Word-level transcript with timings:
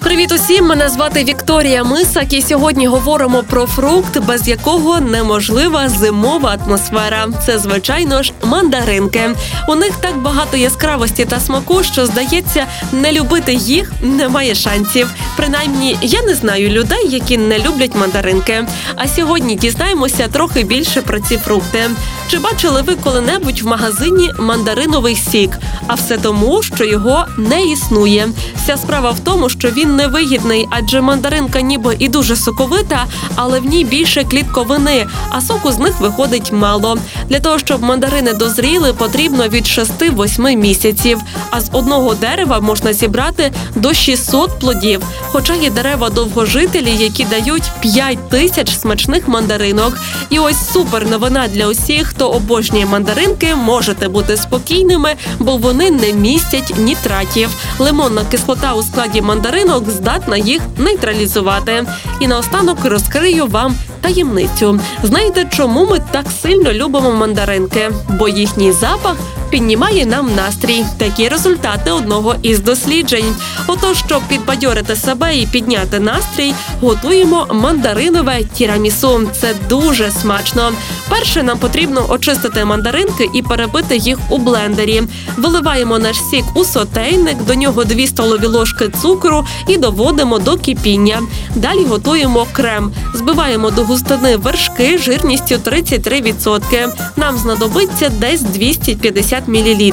Привіт 0.00 0.32
усім! 0.32 0.66
Мене 0.66 0.88
звати 0.88 1.24
Вікторія 1.24 1.84
Мисак, 1.84 2.32
і 2.32 2.42
сьогодні 2.42 2.86
говоримо 2.86 3.42
про 3.42 3.66
фрукт, 3.66 4.18
без 4.18 4.48
якого 4.48 5.00
неможлива 5.00 5.88
зимова 5.88 6.58
атмосфера. 6.64 7.28
Це 7.46 7.58
звичайно 7.58 8.22
ж 8.22 8.32
мандаринки. 8.44 9.30
У 9.68 9.74
них 9.74 9.96
так 9.96 10.16
багато 10.18 10.56
яскравості 10.56 11.24
та 11.24 11.40
смаку, 11.40 11.82
що 11.82 12.06
здається, 12.06 12.66
не 12.92 13.12
любити 13.12 13.54
їх 13.54 13.92
немає 14.02 14.54
шансів. 14.54 15.10
Принаймні, 15.40 15.96
я 16.02 16.22
не 16.22 16.34
знаю 16.34 16.68
людей, 16.68 17.08
які 17.08 17.38
не 17.38 17.58
люблять 17.58 17.94
мандаринки. 17.94 18.66
А 18.96 19.08
сьогодні 19.08 19.54
дізнаємося 19.54 20.28
трохи 20.28 20.62
більше 20.62 21.02
про 21.02 21.20
ці 21.20 21.36
фрукти. 21.36 21.90
Чи 22.30 22.38
бачили 22.38 22.82
ви 22.82 22.94
коли-небудь 22.94 23.62
в 23.62 23.66
магазині 23.66 24.30
мандариновий 24.38 25.16
сік? 25.16 25.58
А 25.86 25.94
все 25.94 26.16
тому, 26.16 26.62
що 26.62 26.84
його 26.84 27.24
не 27.38 27.64
існує. 27.66 28.28
Вся 28.56 28.76
справа 28.76 29.10
в 29.10 29.20
тому, 29.20 29.48
що 29.48 29.70
він 29.70 29.96
невигідний, 29.96 30.68
адже 30.70 31.00
мандаринка 31.00 31.60
ніби 31.60 31.96
і 31.98 32.08
дуже 32.08 32.36
соковита, 32.36 33.06
але 33.34 33.60
в 33.60 33.64
ній 33.64 33.84
більше 33.84 34.24
клітковини, 34.24 35.06
а 35.30 35.40
соку 35.40 35.72
з 35.72 35.78
них 35.78 36.00
виходить 36.00 36.52
мало. 36.52 36.98
Для 37.28 37.40
того, 37.40 37.58
щоб 37.58 37.82
мандарини 37.82 38.32
дозріли, 38.32 38.92
потрібно 38.92 39.48
від 39.48 39.64
6-8 39.64 40.56
місяців. 40.56 41.20
А 41.50 41.60
з 41.60 41.70
одного 41.72 42.14
дерева 42.14 42.60
можна 42.60 42.92
зібрати 42.92 43.52
до 43.74 43.94
600 43.94 44.58
плодів. 44.58 45.02
Хоча 45.32 45.54
є 45.54 45.70
дерева 45.70 46.10
довгожителі, 46.10 46.96
які 46.96 47.24
дають 47.24 47.70
5 47.80 48.28
тисяч 48.28 48.76
смачних 48.76 49.28
мандаринок. 49.28 49.98
І 50.30 50.38
ось 50.38 50.72
супер 50.72 51.10
новина 51.10 51.48
для 51.48 51.66
усіх, 51.66 52.06
хто 52.06 52.30
обожнює 52.30 52.86
мандаринки, 52.86 53.54
можете 53.54 54.08
бути 54.08 54.36
спокійними, 54.36 55.14
бо 55.38 55.56
вони 55.56 55.90
не 55.90 56.12
містять 56.12 56.74
нітратів. 56.78 57.48
Лимонна 57.78 58.24
кислота 58.30 58.74
у 58.74 58.82
складі 58.82 59.22
мандаринок 59.22 59.90
здатна 59.90 60.36
їх 60.36 60.62
нейтралізувати. 60.78 61.86
І 62.20 62.26
наостанок 62.26 62.84
розкрию 62.84 63.46
вам 63.46 63.74
таємницю. 64.00 64.80
Знаєте, 65.02 65.46
чому 65.50 65.86
ми 65.86 66.00
так 66.10 66.26
сильно 66.42 66.72
любимо 66.72 67.12
мандаринки? 67.12 67.90
Бо 68.08 68.28
їхній 68.28 68.72
запах 68.72 69.16
піднімає 69.50 70.06
нам 70.06 70.34
настрій. 70.34 70.84
Такі 70.98 71.28
результати 71.28 71.90
одного 71.90 72.34
із 72.42 72.60
досліджень. 72.60 73.34
Отож, 73.66 73.98
щоб 74.06 74.22
підбадьорити 74.28 74.96
себе 74.96 75.36
і 75.36 75.46
підняти 75.46 76.00
настрій, 76.00 76.54
готуємо 76.80 77.46
мандаринове 77.50 78.44
тірамісу. 78.44 79.20
Це 79.40 79.54
дуже 79.68 80.10
смачно. 80.10 80.72
Перше 81.08 81.42
нам 81.42 81.58
потрібно 81.58 82.06
очистити 82.08 82.64
мандаринки 82.64 83.28
і 83.34 83.42
перебити 83.42 83.96
їх 83.96 84.18
у 84.30 84.38
блендері. 84.38 85.02
Виливаємо 85.36 85.98
наш 85.98 86.16
сік 86.30 86.44
у 86.54 86.64
сотейник, 86.64 87.44
до 87.44 87.54
нього 87.54 87.84
2 87.84 88.06
столові 88.06 88.46
ложки 88.46 88.88
цукру 89.02 89.46
і 89.68 89.76
доводимо 89.76 90.38
до 90.38 90.56
кипіння. 90.56 91.20
Далі 91.54 91.84
готуємо 91.84 92.46
крем. 92.52 92.92
Збиваємо 93.14 93.70
до 93.70 93.84
густини 93.84 94.36
вершки 94.36 94.98
жирністю 94.98 95.54
33%. 95.54 96.88
Нам 97.16 97.36
знадобиться 97.36 98.08
десь 98.08 98.40
250 98.40 99.48
мл. 99.48 99.92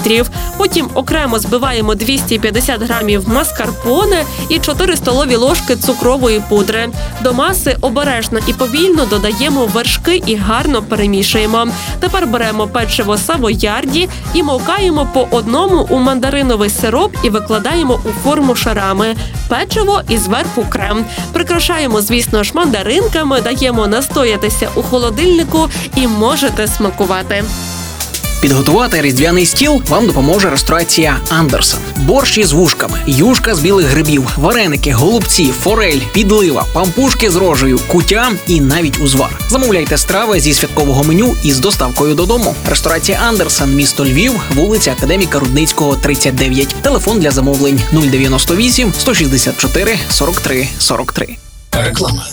Потім 0.57 0.89
окремо 0.93 1.39
збиваємо 1.39 1.95
250 1.95 2.81
грамів 2.81 3.29
маскарпоне 3.29 4.23
і 4.49 4.59
4 4.59 4.95
столові 4.95 5.35
ложки 5.35 5.75
цукрової 5.75 6.41
пудри. 6.49 6.89
До 7.23 7.33
маси 7.33 7.77
обережно 7.81 8.39
і 8.47 8.53
повільно 8.53 9.05
додаємо 9.05 9.65
вершки 9.65 10.23
і 10.25 10.35
гарно 10.35 10.81
перемішуємо. 10.81 11.67
Тепер 11.99 12.27
беремо 12.27 12.67
печиво 12.67 13.17
савоярді 13.17 14.09
і 14.33 14.43
мовкаємо 14.43 15.07
по 15.13 15.27
одному 15.31 15.87
у 15.89 15.99
мандариновий 15.99 16.69
сироп 16.69 17.15
і 17.23 17.29
викладаємо 17.29 17.99
у 18.05 18.09
форму 18.23 18.55
шарами. 18.55 19.15
Печиво 19.49 20.01
і 20.09 20.17
зверху 20.17 20.65
крем. 20.69 21.05
Прикрашаємо, 21.47 22.01
звісно 22.01 22.43
ж, 22.43 22.51
мандаринками, 22.55 23.41
даємо 23.41 23.87
настоятися 23.87 24.69
у 24.75 24.81
холодильнику 24.81 25.69
і 25.95 26.07
можете 26.07 26.67
смакувати. 26.67 27.43
Підготувати 28.41 29.01
різдвяний 29.01 29.45
стіл 29.45 29.81
вам 29.87 30.07
допоможе 30.07 30.49
ресторація 30.49 31.17
Андерсен. 31.29 31.79
Борщ 31.97 32.37
із 32.37 32.51
вушками, 32.51 33.01
юшка 33.07 33.55
з 33.55 33.59
білих 33.59 33.87
грибів, 33.87 34.27
вареники, 34.37 34.91
голубці, 34.91 35.53
форель, 35.59 35.99
підлива, 36.13 36.65
пампушки 36.73 37.31
з 37.31 37.35
рожею, 37.35 37.79
кутя 37.87 38.31
і 38.47 38.61
навіть 38.61 39.01
узвар. 39.01 39.39
Замовляйте 39.49 39.97
страви 39.97 40.39
зі 40.39 40.53
святкового 40.53 41.03
меню 41.03 41.35
із 41.43 41.59
доставкою 41.59 42.15
додому. 42.15 42.55
Ресторація 42.69 43.19
Андерсен, 43.27 43.75
місто 43.75 44.05
Львів, 44.05 44.31
вулиця 44.55 44.91
Академіка 44.91 45.39
Рудницького, 45.39 45.95
39. 45.95 46.67
Телефон 46.81 47.19
для 47.19 47.31
замовлень 47.31 47.81
098 47.91 48.93
164 48.99 49.99
43 50.09 50.67
43. 50.79 51.37
Реклама. 51.71 52.23